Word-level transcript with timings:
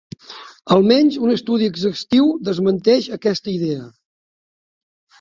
Almenys 0.75 1.19
un 1.25 1.33
estudi 1.35 1.69
exhaustiu 1.73 2.33
desmenteix 2.49 3.13
aquesta 3.21 3.57
idea. 3.61 3.89